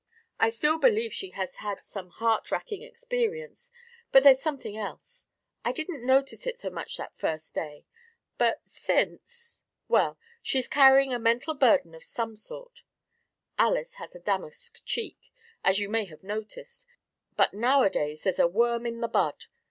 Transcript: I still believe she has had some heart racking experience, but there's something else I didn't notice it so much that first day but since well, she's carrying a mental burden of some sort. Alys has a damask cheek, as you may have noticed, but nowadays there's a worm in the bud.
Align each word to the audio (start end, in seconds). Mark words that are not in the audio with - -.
I 0.39 0.49
still 0.49 0.79
believe 0.79 1.13
she 1.13 1.29
has 1.31 1.57
had 1.57 1.85
some 1.85 2.09
heart 2.09 2.49
racking 2.49 2.81
experience, 2.81 3.71
but 4.11 4.23
there's 4.23 4.41
something 4.41 4.75
else 4.75 5.27
I 5.63 5.71
didn't 5.71 6.03
notice 6.03 6.47
it 6.47 6.57
so 6.57 6.71
much 6.71 6.97
that 6.97 7.15
first 7.15 7.53
day 7.53 7.85
but 8.39 8.65
since 8.65 9.61
well, 9.87 10.17
she's 10.41 10.67
carrying 10.67 11.13
a 11.13 11.19
mental 11.19 11.53
burden 11.53 11.93
of 11.93 12.03
some 12.03 12.35
sort. 12.35 12.81
Alys 13.59 13.93
has 14.01 14.15
a 14.15 14.19
damask 14.19 14.83
cheek, 14.85 15.31
as 15.63 15.77
you 15.77 15.87
may 15.87 16.05
have 16.05 16.23
noticed, 16.23 16.87
but 17.35 17.53
nowadays 17.53 18.23
there's 18.23 18.39
a 18.39 18.47
worm 18.47 18.87
in 18.87 19.01
the 19.01 19.07
bud. 19.07 19.45